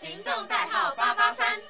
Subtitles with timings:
[0.00, 1.60] 行动代号八八三。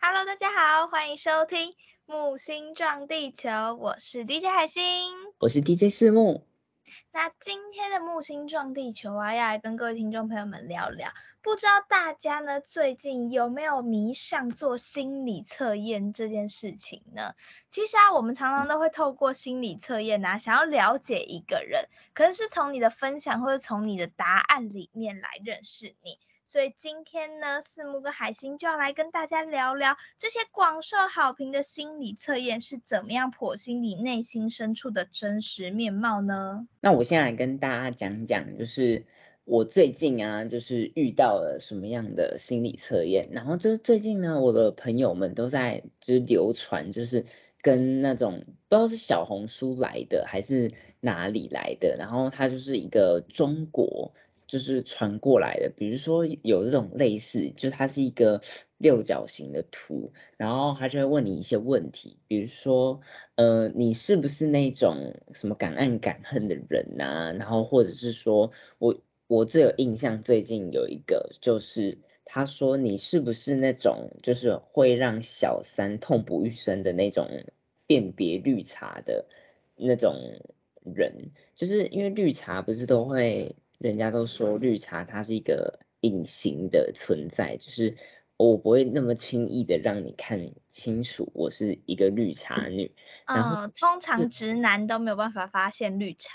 [0.00, 1.74] Hello，大家好，欢迎收听
[2.06, 4.82] 木星撞地球，我是 DJ 海星，
[5.38, 6.46] 我是 DJ 四木。
[7.12, 11.10] 那今天的木星撞地球啊，要来跟各位听众朋友们聊聊。
[11.42, 17.34] 不知道大家呢最近有没有迷上做心理测验这件事情呢？
[17.68, 26.18] 其实啊，我们常常都会透过心理测验啊，想要了解一个人，可能是从你的分享或者从你的答案里面来认识你。
[26.46, 36.66] 所以今天呢，四木跟海星就要来跟大家聊聊这些广受好评的心理测验是怎么样剖析你内心深处的真实面貌呢？
[36.80, 39.06] 那我现在来跟大家讲讲，就是
[39.44, 43.30] 我最近啊，就是遇到了什么样的心理测验。
[43.32, 47.24] 然后就是最近呢，我的朋友们都在就是流传，就是
[47.62, 50.70] 跟那种不知道是小红书来的还是
[51.00, 54.12] 哪里来的，然后它就是一个中国。
[54.46, 58.40] 就是传过来的，比如说有这种类似，就它是一个
[58.78, 63.00] 六角形的图，然后他就会问你一些问题，比如说，
[63.36, 67.32] 呃，你是不是那种什么敢爱敢恨的人呐？
[67.38, 68.94] 然后或者是说我
[69.26, 77.26] 我最有印象，最近有一个就是他说你是不是那种就是会让小三痛不欲生的那种
[77.86, 79.24] 辨别绿茶的
[79.76, 80.14] 那种
[80.94, 83.56] 人，就是因为绿茶不是都会。
[83.82, 87.96] 人家都说绿茶它是一个隐形的存在，就是
[88.36, 92.94] 我不会那么轻易的让你看清楚我是一个绿茶女。
[93.26, 96.30] 然后通常直男都没有办法发现绿茶。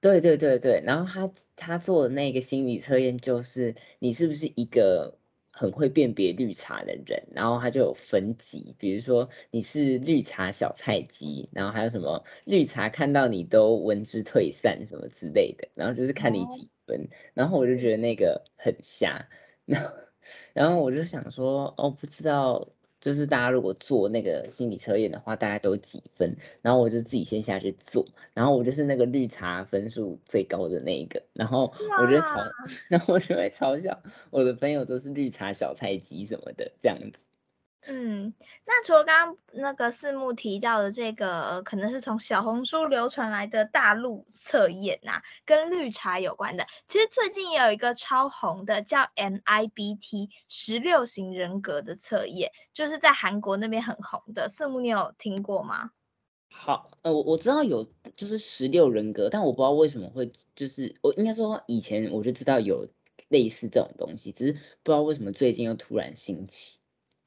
[0.00, 5.18] 对对对对，然后他他做的那个心理测验就是你是不是一个。
[5.54, 19.28] 很会辨别绿茶的人，然后他就有分级，比如说你是绿茶小菜鸡，然后还有什么绿茶看到你都闻之退散什么之类的，然后就是看你几分，然后我就觉得那个很瞎，
[19.66, 19.90] 然后
[20.52, 22.68] 然后我就想说，哦，不知道。
[23.02, 26.36] 就是大家如果做那个心理测验的话，大家都几分？
[26.62, 32.48] 然后我就自己先下去做，然后我就是那个绿茶分数最高的那一个，然后我觉得嘲，
[32.86, 34.00] 然后我就会嘲笑
[34.30, 37.18] 我的朋友都是绿茶小菜鸡什么的这样子。
[37.84, 38.32] 嗯，
[38.64, 54.48] 那除了刚刚那个四木提到的这个，可能是从小红书流传来的大陆测验呐，跟绿茶有关的，其实最近也有一个超红的叫 MIBT 十六型人格的测验，就是在韩国那边很红的。
[54.48, 55.90] 四木，你有听过吗？
[56.52, 62.86] 好，呃，我我知道有就是十六人格，但我不知道为什么会就是我应该说以前我就知道有
[63.28, 66.78] 类似这种东西，只是不知道为什么最近又突然兴起。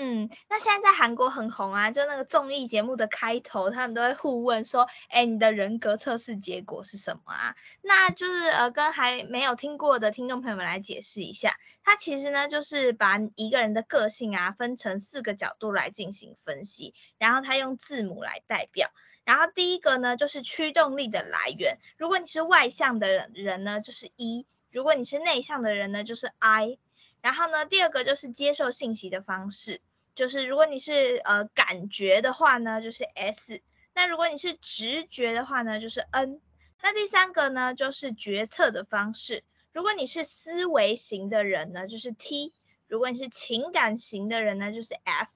[0.00, 18.88] 嗯，那现在在韩国很红啊，就那个综艺节目的开头，他们都会互问说：“哎，你的人格测试结果是什么啊？”那就是呃，跟还没有听过的听众朋友们来解释一下，它其实呢就是把一个人的个性啊分成四个角度来进行分析，然后它用字母来代表。
[19.24, 26.78] 然后第一个呢就是驱动力的来源，如果你是外向的人人呢就是一，如果你是内向的人呢就是 I。
[27.20, 29.80] 然后呢，第二个就是接受信息的方式。
[30.18, 33.56] 就是如果你是呃感觉的话呢，就是 S；
[33.94, 36.40] 那如果你是直觉的话呢，就是 N。
[36.82, 39.44] 那第三个呢，就是决策的方式。
[39.72, 42.52] 如果你是思维型的人呢，就是 T；
[42.88, 45.30] 如果你是情感型的人呢，就是 F。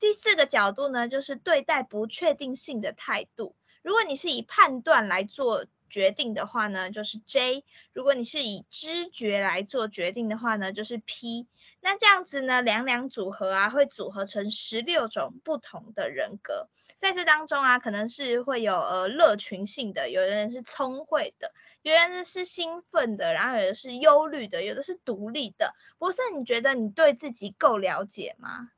[0.00, 3.54] 第四个角度呢，就是对待不确定性的态度。
[3.82, 5.66] 如果你是以判断来做。
[5.88, 7.62] 决定的话呢，就是 J；
[7.92, 11.46] 如果你是以知觉来做决定的话呢，就是 P。
[11.80, 16.68] 那这样子呢，两两组合啊，会组合成十六种不同的人格。
[16.98, 21.52] 在这当中啊，可能是会有呃乐群性的，有的人是聪慧的，
[21.82, 25.74] 有的人是兴奋的，然后有的是忧虑的，有的是独立的。
[25.98, 28.70] 博士，你觉得你对自己够了解吗？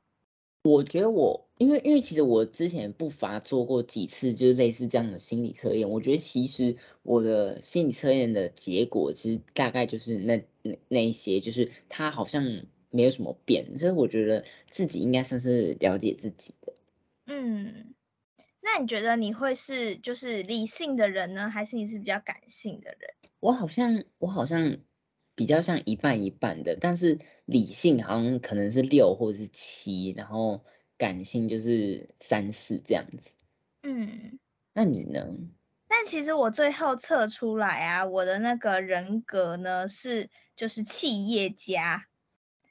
[0.67, 5.89] 我觉得我，因为因为其实我之前不乏做过几次，就是类似这样的心理测验。
[5.89, 12.43] 我觉得其实我的心理测验的结果，其实大概就是那那那一些，就是他好像
[12.91, 16.73] 没有什么变，所以我觉得自己应该算是了解自己的。
[17.25, 17.93] 嗯，
[18.61, 23.09] 那你觉得你会是就是理性的人呢，还是你是比较感性的人？
[23.39, 24.77] 我好像我好像。
[25.37, 30.65] 比较像一半一半的，但是理性好像可能是六或者是七，然后
[30.97, 33.29] 感性就是三四这样子。
[33.83, 34.39] 嗯，
[34.73, 35.27] 那你呢？
[35.87, 42.07] 但其实我最后测出来啊，我的那个人格呢是就是企业家，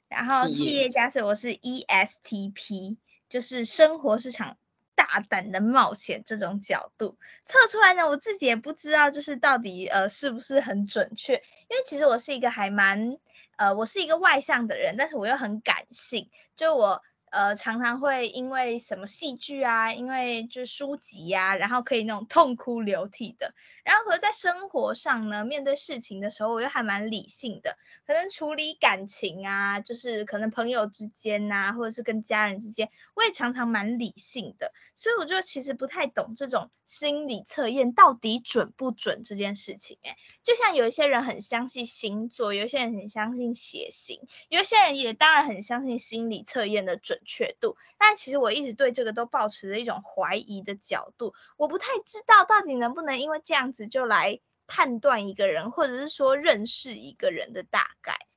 [0.09, 2.97] 然后企业家是我是 ESTP，
[3.29, 4.57] 就是生活市场
[4.97, 7.15] 大胆的冒险这种角度
[7.45, 11.35] 测出来呢，我自己也不知道就是到底呃是不是很准确，
[11.69, 13.15] 因为其实我是一个还蛮
[13.57, 17.01] 呃我是一个外向的人，但是我又很感性，就我。
[17.31, 23.53] 呃，常常会因为什么戏剧啊，因为就是书籍呀，然后可以那种痛哭流涕的。
[23.83, 34.71] 然后和在生活上呢，面对事情的时候，我又还蛮理性的，可能处理感情啊，就是可能朋友之间呐，或者是跟家人之间，我也常常蛮理性的。
[34.95, 39.97] 所以我就其实不太懂这种心理测验到底准不准这件事情。
[40.03, 44.19] 哎，就像有一些人很相信星座，有一些人很相信血型，
[44.49, 47.75] 有一些人也当然很相信心理测验的准确度。
[47.97, 53.87] 但其实我一直对这个都保持着一种怀疑的角度，我不太知道到底能不能因为这样子。
[53.87, 58.27] 就来判断一个人，或者是说认识一个人的大概。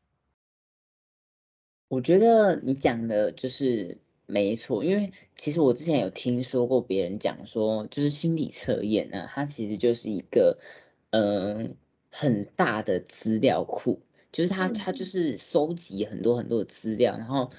[1.89, 10.59] 我觉得你讲的就是没错，因为其实我之前有听说过别人讲说，就是心理测验呢，它其实就是一个
[11.11, 11.75] 嗯
[12.13, 14.01] 很大的资料库，
[14.31, 17.51] 就是它它就是收集很多很多的资料，然后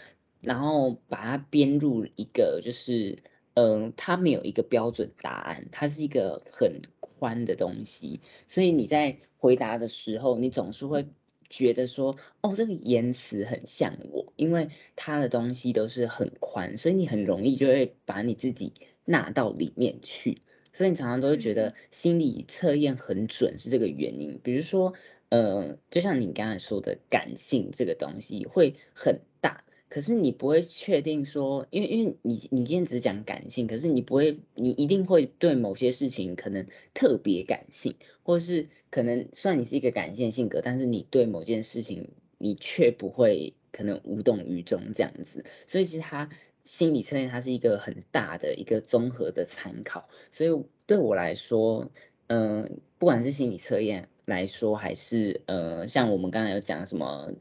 [0.42, 3.18] 然后把它编入一个就是
[3.54, 6.82] 嗯，它没有一个标准答案，它是一个很。
[7.22, 11.06] 宽的东西，所以你在回答的时候，你总是会
[11.52, 18.74] 觉得说，哦，这个言辞很像我，因为他的东西都是很宽，所以你很容易就会把你自己
[19.06, 20.42] 纳到里面去，
[20.74, 24.40] 所以你常常都会觉得心理测验很准是这个原因。
[24.42, 24.96] 比如说，
[25.30, 29.64] 呃，就像你刚才说的，感性这个东西会很大。
[29.92, 45.44] 可是你不会确定说，因为因为你你今天只讲感性，可是你不会，你一定会对某些事情可能特别感性，或是可能虽然你是一个感性性格，但是你对某件事情你却不会可能无动于衷这样子。
[45.68, 46.30] 所以其实它
[46.64, 50.08] 心理测验它是一个很大的一个综合的参考。
[50.32, 51.92] 所以对我来说，
[52.28, 57.34] 嗯，不管是心理测验来说，还是呃像我们刚才有讲什么，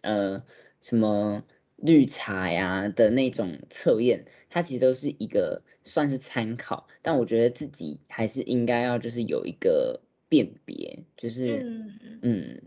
[0.00, 0.42] 呃
[0.80, 1.44] 什么。
[1.82, 12.62] 绿茶呀的那种测验，它其实都是一个算是参考，但我觉得自己还是应该要就是有一个辨别，就是嗯嗯。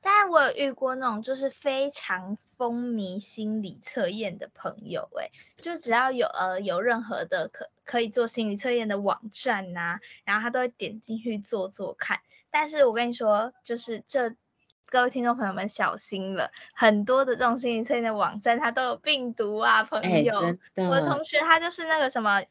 [0.00, 5.28] 但我有遇过那种就是非常风靡心理测验的朋友，哎，
[5.60, 12.20] 就只要有呃有任何的可可以做心理测验的网站呐，然后他都会点进去做做看。
[12.48, 14.36] 但是我跟你说，就是这。
[14.90, 16.50] 各位听众朋友们，小心了！
[16.74, 20.34] 很多的这种心理测验的网站，它都有病毒啊，朋友。
[20.74, 22.42] 我的同学他就是那个什么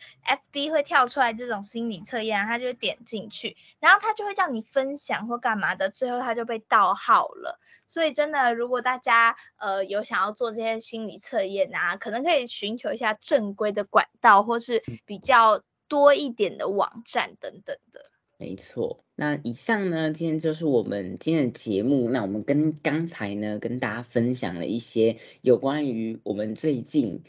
[0.53, 7.59] ，FB 会跳出来这种心理测验，他就点进去，然后他就会叫你分享或干嘛的，最后他就被盗号了。
[7.85, 17.99] 所以真的，如果大家呃有想要做这些心理测验啊，可能可以寻求一下正规的管道，或是比较多一点的网站等等的。
[18.41, 22.09] 没错，那以上呢，今天就是我们今天的节目。
[22.09, 27.21] 那我们跟刚才呢，跟大家分享了一些有关于我们最近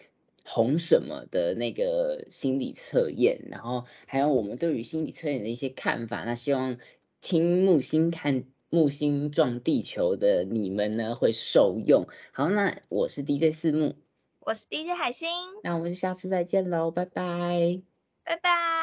[0.45, 6.23] 红什么的那个心理测验，然后还有我们对于心理测验的一些看法。
[6.23, 6.79] 那希望
[7.21, 12.06] 听木星看木星撞地球的你们呢会受用。
[12.31, 13.97] 好，那我是 DJ 四木，
[14.39, 15.29] 我是 DJ 海星，
[15.65, 17.83] 那我们就下次再见喽，拜拜，
[18.23, 18.80] 拜拜。